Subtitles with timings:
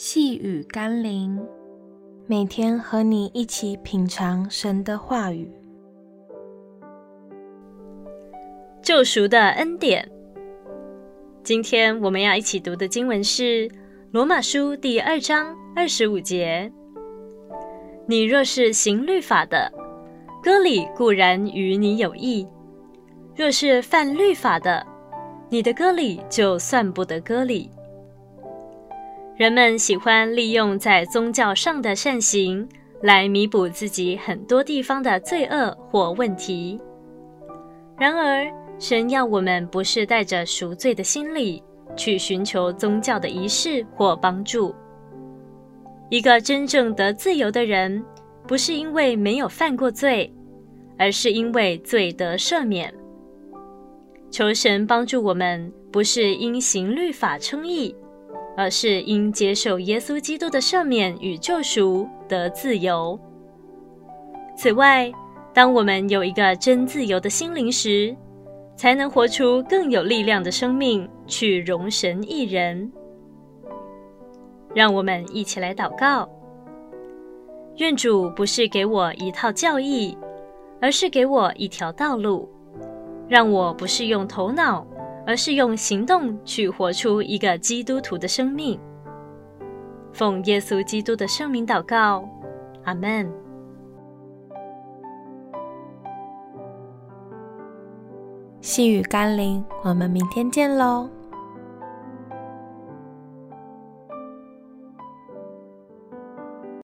[0.00, 1.44] 细雨甘霖，
[2.28, 5.50] 每天和你一起品尝神的话语。
[8.80, 10.08] 救赎的恩典。
[11.42, 13.42] 今天我们要一起读的经文是
[14.12, 16.72] 《罗马书》第二章二十五节
[18.06, 19.68] ：“你若是行律法的，
[20.40, 22.46] 割礼固然与你有益；
[23.34, 24.86] 若是犯律法的，
[25.50, 27.68] 你的割礼就算不得割礼。”
[29.38, 32.68] 人们喜欢利用在宗教上的善行
[33.02, 36.76] 来弥补自己很多地方的罪恶或问题。
[37.96, 38.44] 然而，
[38.80, 41.62] 神要我们不是带着赎罪的心理
[41.96, 44.74] 去寻求宗教的仪式或帮助。
[46.10, 48.04] 一个真正得自由的人，
[48.44, 50.34] 不是因为没有犯过罪，
[50.98, 52.92] 而是因为罪得赦免。
[54.32, 57.94] 求神帮助我们，不是因行律法称义。
[58.58, 63.16] 而是因接受耶稣基督的赦免与救赎得自由。
[64.56, 65.08] 此外，
[65.54, 68.16] 当我们有一个真自由的心灵时，
[68.74, 72.90] 才能活出更有力量的生命，去容神一人。
[74.74, 76.28] 让我们一起来祷告：
[77.76, 80.18] 愿主不是给我一套教义，
[80.80, 82.48] 而是给我一条道路，
[83.28, 84.84] 让我不是用头脑。
[85.28, 88.80] 而是用行动去活出一个基督徒的生命。
[90.10, 92.26] 奉耶稣基督的圣名祷告，
[92.84, 93.30] 阿门。
[98.62, 101.10] 细雨甘霖，我们明天见喽。